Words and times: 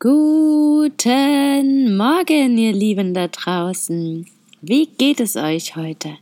Guten 0.00 1.96
Morgen, 1.96 2.56
ihr 2.56 2.72
Lieben 2.72 3.14
da 3.14 3.28
draußen. 3.28 4.26
Wie 4.60 4.86
geht 4.86 5.20
es 5.20 5.36
euch 5.36 5.74
heute? 5.76 6.16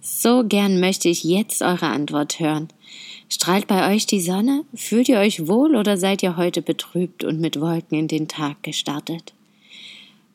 So 0.00 0.44
gern 0.44 0.80
möchte 0.80 1.08
ich 1.08 1.22
jetzt 1.24 1.62
eure 1.62 1.86
Antwort 1.86 2.40
hören. 2.40 2.68
Strahlt 3.28 3.66
bei 3.66 3.94
euch 3.94 4.06
die 4.06 4.20
Sonne? 4.20 4.64
Fühlt 4.74 5.08
ihr 5.08 5.18
euch 5.18 5.46
wohl 5.46 5.76
oder 5.76 5.96
seid 5.96 6.22
ihr 6.22 6.36
heute 6.36 6.60
betrübt 6.60 7.24
und 7.24 7.40
mit 7.40 7.60
Wolken 7.60 7.98
in 7.98 8.08
den 8.08 8.28
Tag 8.28 8.62
gestartet? 8.62 9.32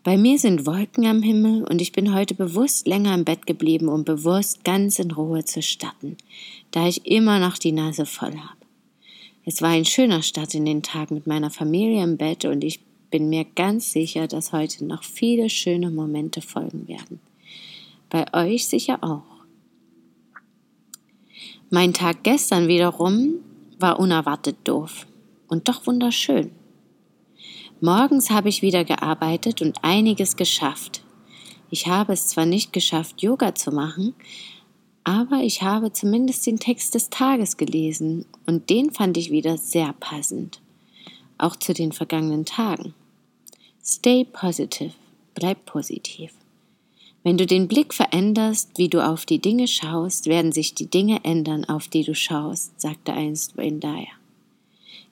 Bei 0.03 0.17
mir 0.17 0.39
sind 0.39 0.65
Wolken 0.65 1.05
am 1.05 1.21
Himmel 1.21 1.65
und 1.65 1.81
ich 1.81 1.91
bin 1.91 2.13
heute 2.15 2.33
bewusst 2.33 2.87
länger 2.87 3.13
im 3.13 3.25
Bett 3.25 3.45
geblieben, 3.45 3.89
um 3.89 4.05
bewusst 4.05 4.63
ganz 4.63 4.97
in 4.97 5.11
Ruhe 5.11 5.43
zu 5.43 5.61
starten, 5.61 6.15
da 6.71 6.87
ich 6.87 7.05
immer 7.05 7.39
noch 7.39 7.57
die 7.57 7.73
Nase 7.73 8.05
voll 8.05 8.37
habe. 8.37 8.59
Es 9.43 9.61
war 9.61 9.69
ein 9.69 9.83
schöner 9.83 10.21
Start 10.21 10.55
in 10.55 10.63
den 10.63 10.83
Tag 10.83 11.11
mit 11.11 11.27
meiner 11.27 11.49
Familie 11.49 12.01
im 12.01 12.15
Bett 12.15 12.45
und 12.45 12.63
ich 12.63 12.79
bin 13.11 13.27
mir 13.27 13.43
ganz 13.43 13.91
sicher, 13.91 14.27
dass 14.27 14.53
heute 14.53 14.85
noch 14.85 15.03
viele 15.03 15.49
schöne 15.49 15.91
Momente 15.91 16.41
folgen 16.41 16.87
werden. 16.87 17.19
Bei 18.09 18.25
euch 18.33 18.67
sicher 18.67 19.03
auch. 19.03 19.23
Mein 21.69 21.93
Tag 21.93 22.23
gestern 22.23 22.69
wiederum 22.69 23.35
war 23.79 23.99
unerwartet 23.99 24.57
doof 24.63 25.07
und 25.47 25.67
doch 25.67 25.85
wunderschön. 25.87 26.51
Morgens 27.81 28.29
habe 28.29 28.49
ich 28.49 28.61
wieder 28.61 28.83
gearbeitet 28.83 29.61
und 29.61 29.77
einiges 29.83 30.35
geschafft. 30.35 31.01
Ich 31.69 31.87
habe 31.87 32.11
es 32.11 32.27
zwar 32.27 32.45
nicht 32.45 32.73
geschafft, 32.73 33.21
Yoga 33.21 33.55
zu 33.55 33.71
machen, 33.71 34.15
aber 35.05 35.37
ich 35.43 35.61
habe 35.61 35.93
zumindest 35.93 36.45
den 36.45 36.59
Text 36.59 36.93
des 36.93 37.09
Tages 37.09 37.55
gelesen 37.55 38.25
und 38.45 38.69
den 38.69 38.91
fand 38.91 39.15
ich 39.15 39.31
wieder 39.31 39.57
sehr 39.57 39.93
passend. 39.93 40.59
Auch 41.37 41.55
zu 41.55 41.73
den 41.73 41.93
vergangenen 41.93 42.43
Tagen. 42.43 42.93
Stay 43.81 44.25
positive, 44.25 44.93
bleib 45.33 45.65
positiv. 45.65 46.33
Wenn 47.23 47.37
du 47.37 47.45
den 47.45 47.69
Blick 47.69 47.93
veränderst, 47.93 48.71
wie 48.77 48.89
du 48.89 49.05
auf 49.05 49.25
die 49.25 49.39
Dinge 49.39 49.69
schaust, 49.69 50.25
werden 50.25 50.51
sich 50.51 50.75
die 50.75 50.89
Dinge 50.89 51.23
ändern, 51.23 51.63
auf 51.63 51.87
die 51.87 52.03
du 52.03 52.13
schaust, 52.13 52.79
sagte 52.79 53.13
einst 53.13 53.55
Wayne 53.55 53.79
Dyer. 53.79 54.18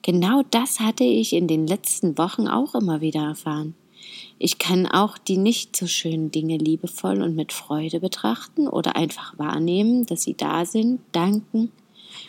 Genau 0.02 0.42
das 0.50 0.80
hatte 0.80 1.04
ich 1.04 1.32
in 1.32 1.48
den 1.48 1.66
letzten 1.66 2.18
Wochen 2.18 2.48
auch 2.48 2.74
immer 2.74 3.00
wieder 3.00 3.22
erfahren. 3.22 3.74
Ich 4.38 4.58
kann 4.58 4.86
auch 4.86 5.18
die 5.18 5.36
nicht 5.36 5.76
so 5.76 5.86
schönen 5.86 6.30
Dinge 6.30 6.56
liebevoll 6.56 7.20
und 7.22 7.34
mit 7.34 7.52
Freude 7.52 8.00
betrachten 8.00 8.68
oder 8.68 8.96
einfach 8.96 9.36
wahrnehmen, 9.38 10.06
dass 10.06 10.22
sie 10.22 10.34
da 10.34 10.64
sind, 10.64 11.00
danken, 11.12 11.72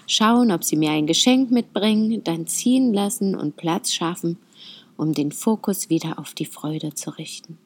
schauen, 0.08 0.52
ob 0.52 0.64
sie 0.64 0.75
mir 0.75 0.92
ein 0.92 1.08
Geschenk 1.08 1.52
mitbringen, 1.52 2.23
dann 2.23 2.47
ziehen 2.47 2.94
lassen 2.94 3.36
und 3.36 3.56
Platz 3.56 3.94
schaffen, 3.94 4.38
um 4.97 5.14
den 5.14 5.31
Fokus 5.31 5.90
wieder 5.90 6.20
auf 6.20 6.34
die 6.34 6.45
Freude 6.45 6.94
zu 6.95 7.12
richten. 7.12 7.58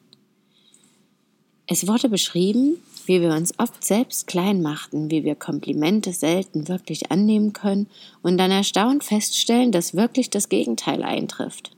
Es 1.66 1.86
wurde 1.86 2.08
beschrieben, 2.08 2.76
wie 3.06 3.20
wir 3.20 3.30
uns 3.30 3.58
oft 3.58 3.84
selbst 3.84 4.26
klein 4.26 4.60
machten, 4.60 5.10
wie 5.10 5.24
wir 5.24 5.34
Komplimente 5.34 6.12
selten 6.12 6.68
wirklich 6.68 7.10
annehmen 7.10 7.52
können 7.52 7.86
und 8.22 8.36
dann 8.38 8.50
erstaunt 8.50 9.04
feststellen, 9.04 9.72
dass 9.72 9.94
wirklich 9.94 10.30
das 10.30 10.48
Gegenteil 10.48 11.02
eintrifft. 11.02 11.70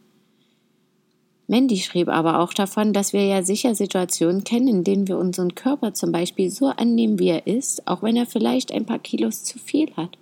Mandy 1.48 1.78
schrieb 1.78 2.08
aber 2.08 2.40
auch 2.40 2.52
davon, 2.52 2.92
dass 2.92 3.12
wir 3.12 3.24
ja 3.24 3.44
sicher 3.44 3.76
Situationen 3.76 4.42
kennen, 4.42 4.66
in 4.66 4.84
denen 4.84 5.06
wir 5.06 5.16
unseren 5.16 5.54
Körper 5.54 5.94
zum 5.94 6.10
Beispiel 6.10 6.50
so 6.50 6.66
annehmen, 6.66 7.20
wie 7.20 7.28
er 7.28 7.46
ist, 7.46 7.86
auch 7.86 8.02
wenn 8.02 8.16
er 8.16 8.26
vielleicht 8.26 8.72
ein 8.72 8.84
paar 8.84 8.98
Kilos 8.98 9.44
zu 9.44 9.60
viel 9.60 9.94
hat. 9.96 10.18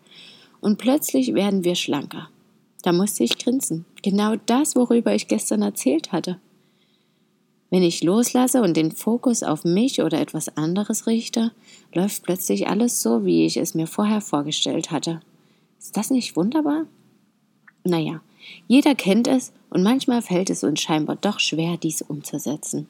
Und 0.60 0.76
plötzlich 0.76 1.32
werden 1.32 1.64
wir 1.64 1.76
schlanker. 1.76 2.28
Da 2.82 2.92
musste 2.92 3.24
ich 3.24 3.38
grinsen. 3.38 3.86
Genau 4.02 4.34
das, 4.44 4.76
worüber 4.76 5.14
ich 5.14 5.26
gestern 5.26 5.62
erzählt 5.62 6.12
hatte. 6.12 6.38
Wenn 7.74 7.82
ich 7.82 8.04
loslasse 8.04 8.62
und 8.62 8.76
den 8.76 8.92
Fokus 8.92 9.42
auf 9.42 9.64
mich 9.64 10.00
oder 10.00 10.20
etwas 10.20 10.56
anderes 10.56 11.08
richte, 11.08 11.50
läuft 11.92 12.22
plötzlich 12.22 12.68
alles 12.68 13.02
so, 13.02 13.24
wie 13.24 13.46
ich 13.46 13.56
es 13.56 13.74
mir 13.74 13.88
vorher 13.88 14.20
vorgestellt 14.20 14.92
hatte. 14.92 15.18
Ist 15.80 15.96
das 15.96 16.10
nicht 16.10 16.36
wunderbar? 16.36 16.86
Naja, 17.82 18.20
jeder 18.68 18.94
kennt 18.94 19.26
es 19.26 19.52
und 19.70 19.82
manchmal 19.82 20.22
fällt 20.22 20.50
es 20.50 20.62
uns 20.62 20.82
scheinbar 20.82 21.16
doch 21.16 21.40
schwer, 21.40 21.76
dies 21.76 22.00
umzusetzen. 22.00 22.86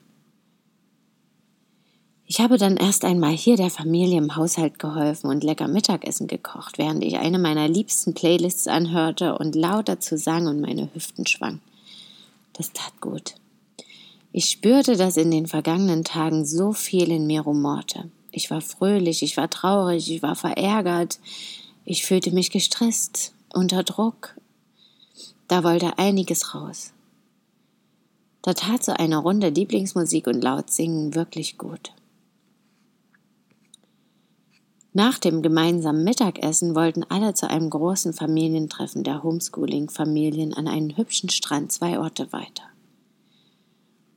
Ich 2.27 2.41
habe 2.41 2.59
dann 2.59 2.77
erst 2.77 3.07
einmal 3.07 3.33
hier 3.33 3.57
der 3.57 3.71
Familie 3.71 4.19
im 4.19 4.37
Haushalt 4.37 4.79
geholfen 4.79 5.31
und 5.31 5.43
lecker 5.43 5.67
Mittagessen 5.67 6.27
gekocht, 6.27 6.77
während 6.77 7.03
ich 7.03 7.17
eine 7.17 7.39
meiner 7.39 7.69
liebsten 7.69 8.13
Playlists 8.13 8.69
anhörte 8.69 9.39
und 9.39 9.55
laut 9.55 9.89
dazu 9.89 10.19
sang 10.19 10.47
und 10.47 10.61
meine 10.61 10.91
Hüften 10.93 11.27
schwang. 11.27 11.61
Das 12.53 12.75
tat 12.75 13.01
gut. 13.01 13.37
Ich 14.37 14.47
spürte, 14.47 14.97
dass 14.97 15.17
in 15.17 15.31
den 15.31 15.47
vergangenen 15.47 16.03
Tagen 16.03 16.45
so 16.45 16.73
viel 16.73 17.13
in 17.13 17.25
mir 17.29 17.43
rumorte. 17.43 18.11
Ich 18.33 18.51
war 18.51 18.61
fröhlich, 18.61 19.23
ich 19.23 19.37
war 19.37 19.49
traurig, 19.49 20.11
ich 20.11 20.25
war 20.25 20.35
verärgert, 20.35 21.21
ich 21.85 22.05
fühlte 22.05 22.33
mich 22.33 22.51
gestresst, 22.51 23.33
unter 23.53 23.85
Druck. 23.85 24.35
Da 25.47 25.63
wollte 25.63 25.99
einiges 25.99 26.53
raus. 26.53 26.93
Da 28.43 28.55
tat 28.55 28.83
so 28.83 28.91
eine 28.91 29.19
Runde 29.19 29.51
Lieblingsmusik 29.51 30.27
und 30.27 30.43
laut 30.43 30.69
Singen 30.69 31.15
wirklich 31.15 31.57
gut. 31.57 31.93
Nach 34.93 35.21
dem 35.21 35.43
gemeinsamen 35.43 36.03
Mittagessen 36.03 36.75
wollten 36.75 37.05
alle 37.05 37.35
zu 37.35 37.49
einem 37.49 37.71
großen 37.71 38.13
Familientreffen 38.13 39.05
der 39.05 39.23
Homeschooling-Familien 39.23 40.55
an 40.55 40.67
einen 40.67 40.97
hübschen 40.97 41.31
Strand 41.31 41.71
zwei 41.71 42.01
Orte 42.01 42.33
weiter. 42.33 42.74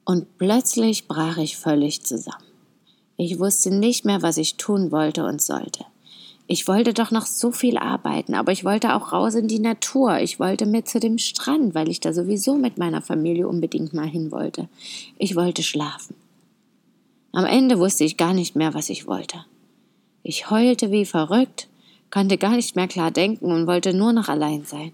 Und 0.08 0.38
plötzlich 0.38 1.10
brach 1.10 1.36
ich 1.36 1.58
völlig 1.58 2.02
zusammen. 2.02 2.46
Ich 3.18 3.40
wusste 3.40 3.72
nicht 3.72 4.06
mehr, 4.06 4.22
was 4.22 4.38
ich 4.38 4.56
tun 4.56 4.90
wollte 4.90 5.26
und 5.26 5.42
sollte. 5.42 5.84
Ich 6.48 6.66
wollte 6.66 6.94
doch 6.94 7.12
noch 7.12 7.26
so 7.26 7.52
viel 7.52 7.78
arbeiten, 7.78 8.34
aber 8.34 8.54
ich 8.54 8.64
wollte 8.64 8.96
auch 8.96 9.12
raus 9.12 9.36
in 9.36 9.50
die 9.50 9.60
Natur. 9.60 10.20
Ich 10.20 10.40
wollte 10.40 10.66
mit 10.66 10.88
zu 10.88 11.02
dem 11.02 11.18
Strand, 11.18 11.76
weil 11.76 11.90
ich 11.90 12.00
da 12.00 12.14
sowieso 12.14 12.56
mit 12.56 12.78
meiner 12.78 13.02
Familie 13.02 13.50
unbedingt 13.50 13.92
mal 13.92 14.08
hin 14.08 14.32
wollte. 14.32 14.70
Ich 15.18 15.36
wollte 15.36 15.62
schlafen. 15.62 16.16
Am 17.34 17.44
Ende 17.44 17.78
wusste 17.78 18.06
ich 18.06 18.16
gar 18.16 18.34
nicht 18.34 18.56
mehr, 18.56 18.74
was 18.74 18.90
ich 18.90 19.08
wollte. 19.08 19.44
Ich 20.24 20.50
heulte 20.50 20.90
wie 20.90 21.04
verrückt, 21.04 21.68
konnte 22.12 22.38
gar 22.38 22.56
nicht 22.56 22.78
mehr 22.78 22.88
klar 22.88 23.12
denken 23.12 23.52
und 23.52 23.68
wollte 23.68 23.94
nur 23.94 24.14
noch 24.14 24.30
allein 24.30 24.64
sein. 24.64 24.94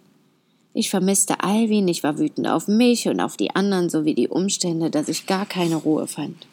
Ich 0.73 0.89
vermisste 0.89 1.41
Alvin, 1.41 1.88
ich 1.88 2.03
war 2.03 2.17
wütend 2.17 2.47
auf 2.47 2.67
mich 2.67 3.07
und 3.07 3.19
auf 3.19 3.38
die 3.38 3.56
anderen 3.56 3.89
sowie 3.89 4.16
die 4.16 4.28
Umstände, 4.28 4.89
dass 4.89 5.07
ich 5.07 5.28
gar 5.28 5.45
keine 5.45 5.75
Ruhe 5.75 6.07
fand. 6.07 6.47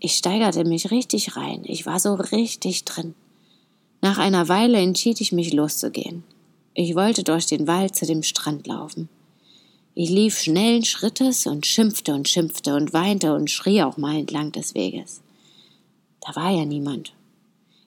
Ich 0.00 0.14
steigerte 0.14 0.64
mich 0.64 0.90
richtig 0.90 1.36
rein, 1.36 1.62
ich 1.64 1.84
war 1.84 2.00
so 2.00 2.14
richtig 2.14 2.84
drin. 2.84 3.14
Nach 4.00 4.18
einer 4.18 4.48
Weile 4.48 4.78
entschied 4.78 5.20
ich 5.20 5.32
mich 5.32 5.52
loszugehen. 5.52 6.22
Ich 6.74 6.94
wollte 6.94 7.24
durch 7.24 7.46
den 7.46 7.66
Wald 7.66 7.96
zu 7.96 8.06
dem 8.06 8.22
Strand 8.22 8.66
laufen. 8.66 9.08
Ich 9.94 10.10
lief 10.10 10.38
schnellen 10.38 10.84
Schrittes 10.84 11.46
und 11.46 11.66
schimpfte 11.66 12.14
und 12.14 12.28
schimpfte 12.28 12.74
und 12.74 12.92
weinte 12.92 13.34
und 13.34 13.50
schrie 13.50 13.82
auch 13.82 13.96
mal 13.96 14.16
entlang 14.16 14.52
des 14.52 14.74
Weges. 14.74 15.22
Da 16.20 16.36
war 16.36 16.50
ja 16.50 16.66
niemand. 16.66 17.14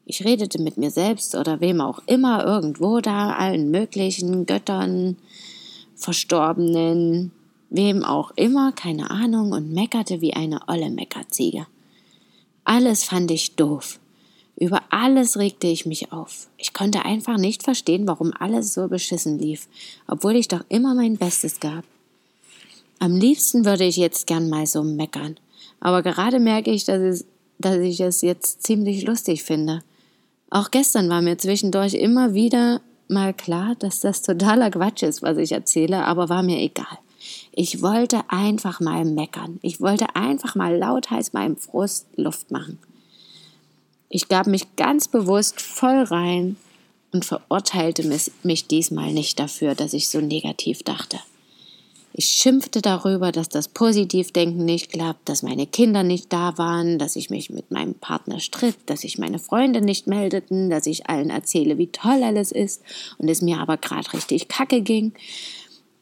Ich 0.09 0.25
redete 0.25 0.59
mit 0.59 0.75
mir 0.75 0.89
selbst 0.89 1.35
oder 1.35 1.61
wem 1.61 1.81
auch 1.81 1.99
immer 2.07 2.43
irgendwo 2.43 2.99
da, 2.99 3.33
allen 3.33 3.69
möglichen 3.69 4.47
Göttern, 4.47 5.17
Verstorbenen, 5.95 7.31
wem 7.69 8.03
auch 8.03 8.31
immer, 8.35 8.71
keine 8.71 9.11
Ahnung, 9.11 9.51
und 9.51 9.71
meckerte 9.71 10.19
wie 10.19 10.33
eine 10.33 10.61
olle 10.67 10.89
Meckerziege. 10.89 11.67
Alles 12.63 13.03
fand 13.03 13.29
ich 13.29 13.55
doof. 13.55 13.99
Über 14.57 14.81
alles 14.89 15.37
regte 15.37 15.67
ich 15.67 15.85
mich 15.85 16.11
auf. 16.11 16.47
Ich 16.57 16.73
konnte 16.73 17.05
einfach 17.05 17.37
nicht 17.37 17.61
verstehen, 17.61 18.07
warum 18.07 18.33
alles 18.33 18.73
so 18.73 18.87
beschissen 18.87 19.37
lief, 19.37 19.67
obwohl 20.07 20.35
ich 20.37 20.47
doch 20.47 20.65
immer 20.69 20.95
mein 20.95 21.17
Bestes 21.17 21.59
gab. 21.59 21.83
Am 22.97 23.15
liebsten 23.15 23.63
würde 23.63 23.85
ich 23.85 23.97
jetzt 23.97 24.25
gern 24.25 24.49
mal 24.49 24.65
so 24.65 24.81
meckern, 24.81 25.37
aber 25.79 26.01
gerade 26.01 26.39
merke 26.39 26.71
ich, 26.71 26.85
dass, 26.85 26.99
es, 26.99 27.25
dass 27.59 27.77
ich 27.77 27.99
es 27.99 28.23
jetzt 28.23 28.63
ziemlich 28.63 29.05
lustig 29.05 29.43
finde. 29.43 29.83
Auch 30.49 30.71
gestern 30.71 31.09
war 31.09 31.21
mir 31.21 31.37
zwischendurch 31.37 31.93
immer 31.93 32.33
wieder 32.33 32.81
mal 33.07 33.33
klar, 33.33 33.75
dass 33.75 33.99
das 33.99 34.21
totaler 34.21 34.71
Quatsch 34.71 35.03
ist, 35.03 35.21
was 35.21 35.37
ich 35.37 35.51
erzähle, 35.51 36.05
aber 36.05 36.29
war 36.29 36.43
mir 36.43 36.59
egal. 36.59 36.97
Ich 37.51 37.81
wollte 37.81 38.21
einfach 38.29 38.79
mal 38.79 39.05
meckern. 39.05 39.59
Ich 39.61 39.81
wollte 39.81 40.15
einfach 40.15 40.55
mal 40.55 40.75
lautheiß 40.77 41.33
meinem 41.33 41.57
Frust 41.57 42.07
Luft 42.15 42.51
machen. 42.51 42.79
Ich 44.09 44.27
gab 44.27 44.47
mich 44.47 44.75
ganz 44.75 45.07
bewusst 45.07 45.61
voll 45.61 46.03
rein 46.03 46.55
und 47.11 47.25
verurteilte 47.25 48.03
mich 48.43 48.67
diesmal 48.67 49.11
nicht 49.13 49.39
dafür, 49.39 49.75
dass 49.75 49.93
ich 49.93 50.09
so 50.09 50.21
negativ 50.21 50.83
dachte. 50.83 51.19
Ich 52.19 52.31
schimpfte 52.31 52.81
darüber, 52.81 53.31
dass 53.31 53.47
das 53.47 53.69
Positivdenken 53.69 54.65
nicht 54.65 54.91
klappt, 54.91 55.29
dass 55.29 55.41
meine 55.41 55.65
Kinder 55.65 56.03
nicht 56.03 56.33
da 56.33 56.57
waren, 56.57 56.99
dass 56.99 57.15
ich 57.15 57.29
mich 57.29 57.49
mit 57.49 57.71
meinem 57.71 57.93
Partner 57.93 58.41
stritt, 58.41 58.75
dass 58.87 58.99
sich 58.99 59.17
meine 59.17 59.39
Freunde 59.39 59.79
nicht 59.79 60.05
meldeten, 60.05 60.69
dass 60.69 60.85
ich 60.85 61.09
allen 61.09 61.29
erzähle, 61.29 61.77
wie 61.77 61.87
toll 61.87 62.21
alles 62.21 62.51
ist 62.51 62.81
und 63.19 63.29
es 63.29 63.41
mir 63.41 63.59
aber 63.59 63.77
gerade 63.77 64.11
richtig 64.11 64.49
kacke 64.49 64.81
ging, 64.81 65.13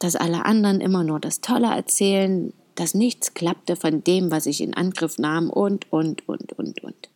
dass 0.00 0.16
alle 0.16 0.44
anderen 0.44 0.80
immer 0.80 1.04
nur 1.04 1.20
das 1.20 1.40
Tolle 1.40 1.68
erzählen, 1.68 2.52
dass 2.74 2.94
nichts 2.94 3.34
klappte 3.34 3.76
von 3.76 4.02
dem, 4.02 4.32
was 4.32 4.46
ich 4.46 4.60
in 4.60 4.74
Angriff 4.74 5.18
nahm 5.18 5.50
und, 5.50 5.86
und, 5.92 6.28
und, 6.28 6.52
und, 6.58 6.82
und. 6.82 7.10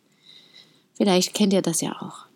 Vielleicht 0.93 1.33
kennt 1.33 1.51
ihr 1.51 1.61
das 1.61 1.81
ja 1.81 1.91
auch. 2.01 2.27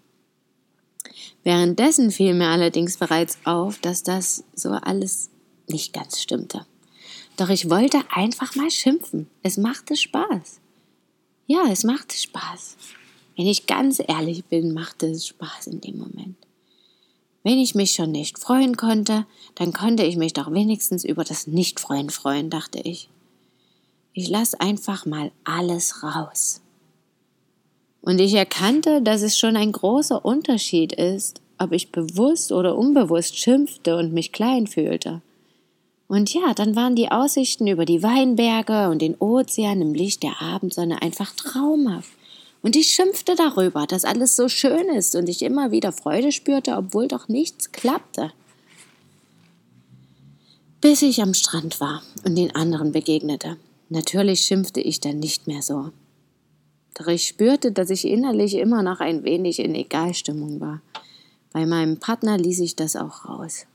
Währenddessen 1.46 2.12
fiel 2.12 2.34
mir 2.34 2.50
allerdings 2.50 2.98
bereits 2.98 3.38
auf, 3.46 3.80
dass 3.80 4.04
das 4.04 4.44
so 4.54 4.72
alles 4.72 5.30
nicht 5.68 5.94
ganz 5.94 6.22
stimmte. 6.22 6.66
Doch 7.38 7.50
ich 7.50 7.70
wollte 7.70 8.00
einfach 8.12 8.56
mal 8.56 8.72
schimpfen. 8.72 9.28
Es 9.44 9.58
machte 9.58 9.96
Spaß. 9.96 10.60
Ja, 11.46 11.64
es 11.70 11.84
machte 11.84 12.18
Spaß. 12.18 12.78
Wenn 13.36 13.48
ich 13.48 13.68
ganz 13.68 14.02
ehrlich 14.06 14.46
bin, 14.46 14.74
machte 14.74 15.08
es 15.08 15.28
Spaß 15.28 15.68
in 15.68 15.82
dem 15.82 16.00
Moment. 16.00 16.36
Wenn 17.44 17.60
ich 17.60 17.76
mich 17.76 17.92
schon 17.92 18.12
nicht 18.12 18.40
freuen 18.40 18.76
konnte, 18.76 19.26
dann 19.56 19.72
konnte 19.72 20.04
ich 20.04 20.18
mich 20.18 20.34
doch 20.34 20.52
wenigstens 20.52 21.06
über 21.06 21.24
das 21.24 21.48
Nicht-Freuen 21.48 22.10
freuen, 22.10 22.50
dachte 22.50 22.80
ich. 22.80 23.10
Ich 24.14 24.28
lass 24.28 24.56
einfach 24.56 25.06
mal 25.06 25.32
alles 25.44 26.04
raus. 26.04 26.62
Und 28.02 28.20
ich 28.20 28.34
erkannte, 28.34 29.02
dass 29.02 29.22
es 29.22 29.38
schon 29.38 29.56
ein 29.56 29.72
großer 29.72 30.26
Unterschied 30.26 30.92
ist, 30.92 31.42
ob 31.60 31.72
ich 31.72 31.92
bewusst 31.92 32.52
oder 32.52 32.76
unbewusst 32.76 33.38
schimpfte 33.38 33.96
und 33.96 34.14
mich 34.14 34.32
klein 34.32 34.68
fühlte. 34.68 35.22
Und 36.08 36.34
ja, 36.34 36.54
dann 36.54 36.76
waren 36.76 36.96
die 36.96 37.12
Aussichten 37.12 37.68
über 37.68 37.86
die 37.86 38.02
Weinberge 38.02 38.90
und 38.90 39.02
den 39.02 39.16
Ozean 39.16 39.82
im 39.82 39.94
Licht 39.94 40.24
der 40.24 40.42
Abendsonne 40.42 41.02
einfach 41.02 41.34
traumhaft. 41.36 42.12
Und 42.62 42.76
ich 42.76 42.88
schimpfte 42.88 43.36
darüber, 43.36 43.86
dass 43.86 44.06
alles 44.06 44.36
so 44.36 44.48
schön 44.48 44.90
ist 44.90 45.16
und 45.16 45.30
ich 45.30 45.42
immer 45.42 45.72
wieder 45.72 45.92
Freude 45.92 46.32
spürte, 46.32 46.76
obwohl 46.76 47.08
doch 47.08 47.28
nichts 47.28 47.72
klappte. 47.72 48.32
Bis 50.82 51.02
ich 51.02 51.22
am 51.22 51.34
Strand 51.34 51.80
war 51.80 52.02
und 52.24 52.36
den 52.36 52.56
anderen 52.56 52.92
begegnete. 52.92 53.58
Natürlich 53.90 54.42
schimpfte 54.42 54.82
ich 54.82 55.00
dann 55.00 55.20
nicht 55.20 55.48
mehr 55.48 55.62
so. 55.62 55.92
Doch 56.96 57.08
ich 57.08 57.28
spürte, 57.28 57.72
dass 57.72 57.90
ich 57.90 58.06
innerlich 58.06 58.56
immer 58.56 58.82
noch 58.82 59.00
ein 59.00 59.24
wenig 59.24 59.60
in 59.60 59.76
Egalstimmung 59.76 60.60
war. 60.60 60.82
Bei 61.54 61.66
meinem 61.66 62.00
Partner 62.00 62.38
ließ 62.38 62.60
ich 62.62 62.76
das 62.76 62.96
auch 62.96 63.26
raus. 63.26 63.66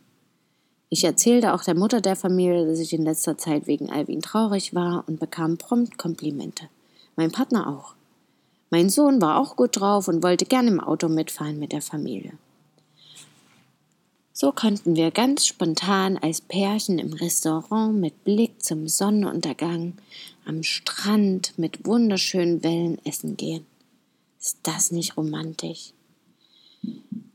Ich 0.94 1.04
erzählte 1.04 1.54
auch 1.54 1.64
der 1.64 1.74
Mutter 1.74 2.02
der 2.02 2.16
Familie, 2.16 2.66
dass 2.66 2.78
ich 2.78 2.92
in 2.92 3.04
letzter 3.04 3.38
Zeit 3.38 3.66
wegen 3.66 3.88
Alvin 3.88 4.20
traurig 4.20 4.74
war 4.74 5.04
und 5.08 5.18
bekam 5.18 5.56
prompt 5.56 5.96
Komplimente. 5.96 6.68
Mein 7.16 7.32
Partner 7.32 7.66
auch. 7.66 7.94
Mein 8.68 8.90
Sohn 8.90 9.22
war 9.22 9.38
auch 9.38 9.56
gut 9.56 9.80
drauf 9.80 10.06
und 10.06 10.22
wollte 10.22 10.44
gern 10.44 10.68
im 10.68 10.80
Auto 10.80 11.08
mitfahren 11.08 11.58
mit 11.58 11.72
der 11.72 11.80
Familie. 11.80 12.34
So 14.34 14.52
konnten 14.52 14.94
wir 14.94 15.10
ganz 15.10 15.46
spontan 15.46 16.18
als 16.18 16.42
Pärchen 16.42 16.98
im 16.98 17.14
Restaurant 17.14 17.98
mit 17.98 18.22
Blick 18.24 18.62
zum 18.62 18.86
Sonnenuntergang 18.86 19.94
am 20.44 20.62
Strand 20.62 21.58
mit 21.58 21.86
wunderschönen 21.86 22.62
Wellen 22.62 22.98
essen 23.06 23.38
gehen. 23.38 23.64
Ist 24.38 24.58
das 24.62 24.92
nicht 24.92 25.16
romantisch? 25.16 25.94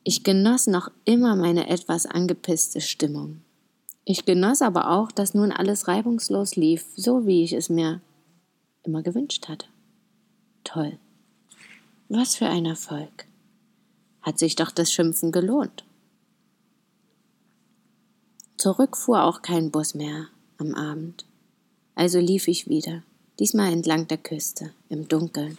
Ich 0.03 0.23
genoss 0.23 0.67
noch 0.67 0.91
immer 1.05 1.35
meine 1.35 1.67
etwas 1.69 2.05
angepisste 2.05 2.81
Stimmung. 2.81 3.41
Ich 4.09 4.23
genoss 4.23 4.61
aber 4.61 4.89
auch, 4.89 5.11
dass 5.11 5.33
nun 5.33 5.51
alles 5.51 5.89
reibungslos 5.89 6.55
lief, 6.55 6.85
so 6.95 7.25
wie 7.25 7.43
ich 7.43 7.51
es 7.51 7.67
mir 7.67 7.99
immer 8.83 9.03
gewünscht 9.03 9.49
hatte. 9.49 9.67
Toll. 10.63 10.97
Was 12.07 12.37
für 12.37 12.45
ein 12.47 12.65
Erfolg. 12.65 13.25
Hat 14.21 14.39
sich 14.39 14.55
doch 14.55 14.71
das 14.71 14.93
Schimpfen 14.93 15.33
gelohnt. 15.33 15.83
Zurück 18.55 18.95
fuhr 18.95 19.23
auch 19.23 19.41
kein 19.41 19.71
Bus 19.71 19.93
mehr 19.93 20.27
am 20.57 20.73
Abend. 20.73 21.25
Also 21.93 22.19
lief 22.19 22.47
ich 22.47 22.69
wieder, 22.69 23.03
diesmal 23.39 23.73
entlang 23.73 24.07
der 24.07 24.19
Küste, 24.19 24.71
im 24.87 25.09
Dunkeln, 25.09 25.57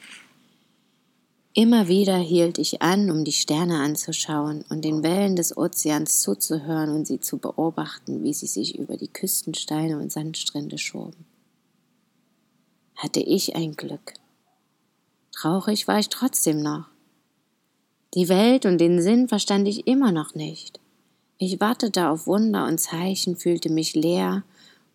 Immer 1.58 1.88
wieder 1.88 2.16
hielt 2.16 2.56
ich 2.58 2.82
an, 2.82 3.10
um 3.10 3.24
die 3.24 3.32
Sterne 3.32 3.80
anzuschauen 3.80 4.64
und 4.68 4.84
den 4.84 5.02
Wellen 5.02 5.34
des 5.34 5.56
Ozeans 5.56 6.20
zuzuhören 6.20 6.90
und 6.90 7.04
sie 7.04 7.18
zu 7.18 7.38
beobachten, 7.38 8.22
wie 8.22 8.32
sie 8.32 8.46
sich 8.46 8.78
über 8.78 8.96
die 8.96 9.08
Küstensteine 9.08 9.98
und 9.98 10.12
Sandstrände 10.12 10.78
schoben. 10.78 11.26
Hatte 12.94 13.18
ich 13.18 13.56
ein 13.56 13.74
Glück. 13.74 14.14
Traurig 15.32 15.88
war 15.88 15.98
ich 15.98 16.10
trotzdem 16.10 16.62
noch. 16.62 16.84
Die 18.14 18.28
Welt 18.28 18.64
und 18.64 18.78
den 18.78 19.02
Sinn 19.02 19.26
verstand 19.26 19.66
ich 19.66 19.88
immer 19.88 20.12
noch 20.12 20.36
nicht. 20.36 20.78
Ich 21.38 21.58
wartete 21.58 22.08
auf 22.08 22.28
Wunder 22.28 22.66
und 22.66 22.78
Zeichen, 22.78 23.34
fühlte 23.34 23.68
mich 23.68 23.96
leer 23.96 24.44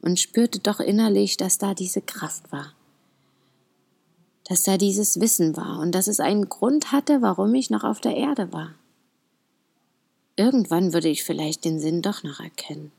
und 0.02 0.18
spürte 0.18 0.60
doch 0.60 0.80
innerlich, 0.80 1.36
dass 1.36 1.58
da 1.58 1.74
diese 1.74 2.02
Kraft 2.02 2.54
war 2.54 2.74
dass 4.46 4.64
da 4.64 4.78
dieses 4.78 5.20
Wissen 5.20 5.56
war 5.56 5.80
und 5.80 5.94
dass 5.94 6.08
es 6.08 6.20
einen 6.20 6.50
Grund 6.50 6.92
hatte, 6.92 7.22
warum 7.22 7.54
ich 7.56 7.70
noch 7.70 7.84
auf 7.84 8.02
der 8.02 8.16
Erde 8.16 8.52
war. 8.52 8.76
Irgendwann 10.36 10.94
würde 10.94 11.10
ich 11.10 11.24
vielleicht 11.24 11.64
den 11.64 11.80
Sinn 11.80 12.02
doch 12.02 12.24
noch 12.24 12.40
erkennen. 12.40 12.92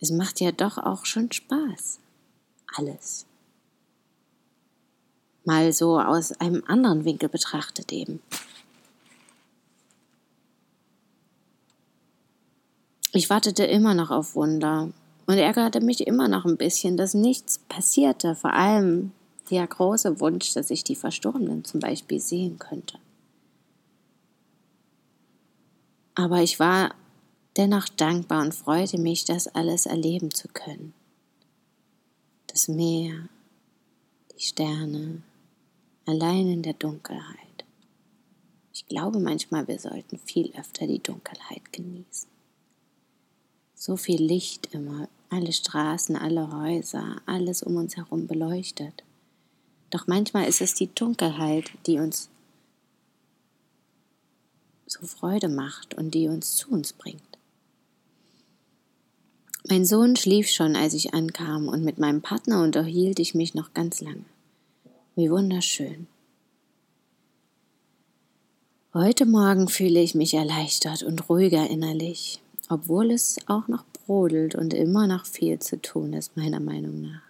Es 0.00 0.10
macht 0.10 0.40
ja 0.40 0.52
doch 0.52 0.78
auch 0.78 1.04
schon 1.04 1.30
Spaß. 1.30 1.98
Alles. 2.74 3.26
Mal 5.44 5.72
so 5.72 6.00
aus 6.00 6.32
einem 6.32 6.62
anderen 6.66 7.04
Winkel 7.04 7.28
betrachtet 7.28 7.92
eben. 7.92 8.20
Ich 13.12 13.28
wartete 13.28 13.64
immer 13.64 13.94
noch 13.94 14.10
auf 14.10 14.34
Wunder 14.34 14.90
und 15.26 15.38
ärgerte 15.38 15.80
mich 15.80 16.06
immer 16.06 16.28
noch 16.28 16.44
ein 16.44 16.56
bisschen, 16.56 16.96
dass 16.96 17.14
nichts 17.14 17.58
passierte, 17.58 18.34
vor 18.34 18.52
allem 18.52 19.12
der 19.50 19.66
große 19.66 20.20
Wunsch, 20.20 20.54
dass 20.54 20.70
ich 20.70 20.84
die 20.84 20.96
Verstorbenen 20.96 21.64
zum 21.64 21.80
Beispiel 21.80 22.20
sehen 22.20 22.58
könnte. 22.58 22.98
Aber 26.14 26.42
ich 26.42 26.58
war 26.60 26.94
dennoch 27.56 27.88
dankbar 27.88 28.42
und 28.42 28.54
freute 28.54 28.98
mich, 28.98 29.24
das 29.24 29.48
alles 29.48 29.86
erleben 29.86 30.32
zu 30.32 30.48
können. 30.48 30.94
Das 32.46 32.68
Meer, 32.68 33.28
die 34.36 34.42
Sterne, 34.42 35.22
allein 36.06 36.48
in 36.48 36.62
der 36.62 36.74
Dunkelheit. 36.74 37.64
Ich 38.72 38.86
glaube 38.86 39.18
manchmal, 39.20 39.68
wir 39.68 39.78
sollten 39.78 40.18
viel 40.18 40.52
öfter 40.58 40.86
die 40.86 41.02
Dunkelheit 41.02 41.72
genießen. 41.72 42.31
So 43.84 43.96
viel 43.96 44.22
Licht 44.22 44.68
immer, 44.70 45.08
alle 45.28 45.52
Straßen, 45.52 46.14
alle 46.14 46.52
Häuser, 46.52 47.16
alles 47.26 47.64
um 47.64 47.74
uns 47.74 47.96
herum 47.96 48.28
beleuchtet. 48.28 49.02
Doch 49.90 50.06
manchmal 50.06 50.46
ist 50.46 50.60
es 50.60 50.74
die 50.74 50.94
Dunkelheit, 50.94 51.72
die 51.86 51.98
uns 51.98 52.28
so 54.86 55.04
Freude 55.04 55.48
macht 55.48 55.94
und 55.94 56.14
die 56.14 56.28
uns 56.28 56.54
zu 56.54 56.70
uns 56.70 56.92
bringt. 56.92 57.24
Mein 59.68 59.84
Sohn 59.84 60.14
schlief 60.14 60.48
schon, 60.48 60.76
als 60.76 60.94
ich 60.94 61.12
ankam, 61.12 61.66
und 61.66 61.82
mit 61.82 61.98
meinem 61.98 62.22
Partner 62.22 62.62
unterhielt 62.62 63.18
ich 63.18 63.34
mich 63.34 63.52
noch 63.52 63.74
ganz 63.74 64.00
lange. 64.00 64.26
Wie 65.16 65.28
wunderschön. 65.28 66.06
Heute 68.94 69.26
Morgen 69.26 69.66
fühle 69.66 70.00
ich 70.00 70.14
mich 70.14 70.34
erleichtert 70.34 71.02
und 71.02 71.28
ruhiger 71.28 71.68
innerlich 71.68 72.41
obwohl 72.72 73.10
es 73.10 73.36
auch 73.46 73.68
noch 73.68 73.84
brodelt 73.84 74.54
und 74.54 74.72
immer 74.72 75.06
noch 75.06 75.26
viel 75.26 75.58
zu 75.58 75.80
tun 75.80 76.14
ist, 76.14 76.36
meiner 76.36 76.60
Meinung 76.60 77.02
nach. 77.02 77.22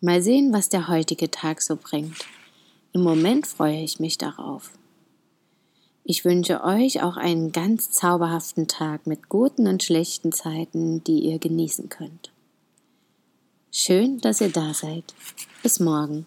Mal 0.00 0.20
sehen, 0.20 0.52
was 0.52 0.68
der 0.68 0.88
heutige 0.88 1.30
Tag 1.30 1.62
so 1.62 1.76
bringt. 1.76 2.24
Im 2.92 3.02
Moment 3.02 3.46
freue 3.46 3.82
ich 3.82 4.00
mich 4.00 4.18
darauf. 4.18 4.72
Ich 6.04 6.24
wünsche 6.24 6.64
euch 6.64 7.02
auch 7.02 7.16
einen 7.16 7.52
ganz 7.52 7.92
zauberhaften 7.92 8.66
Tag 8.66 9.06
mit 9.06 9.28
guten 9.28 9.68
und 9.68 9.82
schlechten 9.82 10.32
Zeiten, 10.32 11.04
die 11.04 11.20
ihr 11.20 11.38
genießen 11.38 11.88
könnt. 11.88 12.32
Schön, 13.70 14.18
dass 14.20 14.40
ihr 14.40 14.50
da 14.50 14.74
seid. 14.74 15.14
Bis 15.62 15.78
morgen. 15.78 16.26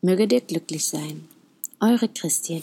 Möge 0.00 0.26
dir 0.26 0.40
glücklich 0.40 0.86
sein. 0.86 1.28
Eure 1.80 2.08
Christine. 2.08 2.62